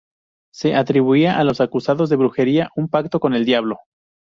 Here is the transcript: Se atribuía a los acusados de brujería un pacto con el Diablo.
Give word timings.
Se 0.51 0.73
atribuía 0.73 1.37
a 1.37 1.43
los 1.43 1.61
acusados 1.61 2.09
de 2.09 2.15
brujería 2.15 2.71
un 2.75 2.87
pacto 2.89 3.19
con 3.19 3.35
el 3.35 3.45
Diablo. 3.45 3.77